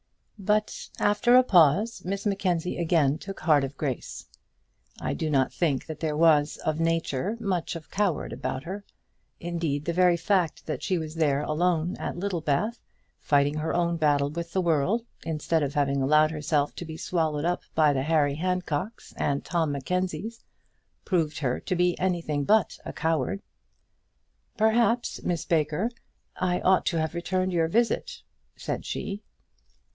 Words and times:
But, 0.39 0.89
after 0.97 1.35
a 1.35 1.43
pause, 1.43 2.03
Miss 2.03 2.25
Mackenzie 2.25 2.79
again 2.79 3.19
took 3.19 3.41
heart 3.41 3.63
of 3.63 3.77
grace. 3.77 4.25
I 4.99 5.13
do 5.13 5.29
not 5.29 5.53
think 5.53 5.85
that 5.85 5.99
there 5.99 6.17
was, 6.17 6.57
of 6.65 6.79
nature, 6.79 7.37
much 7.39 7.75
of 7.75 7.83
the 7.83 7.89
coward 7.95 8.33
about 8.33 8.63
her. 8.63 8.83
Indeed, 9.39 9.85
the 9.85 9.93
very 9.93 10.17
fact 10.17 10.65
that 10.65 10.81
she 10.81 10.97
was 10.97 11.13
there 11.13 11.43
alone 11.43 11.95
at 11.97 12.17
Littlebath, 12.17 12.79
fighting 13.19 13.53
her 13.57 13.75
own 13.75 13.97
battle 13.97 14.31
with 14.31 14.53
the 14.53 14.61
world, 14.61 15.05
instead 15.23 15.61
of 15.61 15.75
having 15.75 16.01
allowed 16.01 16.31
herself 16.31 16.73
to 16.77 16.85
be 16.85 16.97
swallowed 16.97 17.45
up 17.45 17.61
by 17.75 17.93
the 17.93 18.01
Harry 18.01 18.33
Handcocks, 18.37 19.13
and 19.17 19.45
Tom 19.45 19.71
Mackenzies, 19.71 20.43
proved 21.05 21.37
her 21.37 21.59
to 21.59 21.75
be 21.75 21.95
anything 21.99 22.43
but 22.43 22.79
a 22.83 22.91
coward. 22.93 23.43
"Perhaps, 24.57 25.21
Miss 25.21 25.45
Baker, 25.45 25.91
I 26.35 26.59
ought 26.61 26.87
to 26.87 26.97
have 26.99 27.13
returned 27.13 27.53
your 27.53 27.67
visit," 27.67 28.23
said 28.55 28.83
she. 28.83 29.21